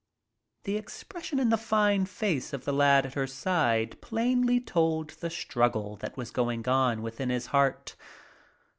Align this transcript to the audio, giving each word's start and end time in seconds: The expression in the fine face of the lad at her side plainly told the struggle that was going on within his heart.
The 0.63 0.77
expression 0.77 1.37
in 1.37 1.49
the 1.49 1.57
fine 1.59 2.07
face 2.07 2.53
of 2.53 2.65
the 2.65 2.73
lad 2.73 3.05
at 3.05 3.13
her 3.13 3.27
side 3.27 4.01
plainly 4.01 4.59
told 4.59 5.11
the 5.11 5.29
struggle 5.29 5.95
that 5.97 6.17
was 6.17 6.31
going 6.31 6.67
on 6.67 7.03
within 7.03 7.29
his 7.29 7.45
heart. 7.53 7.95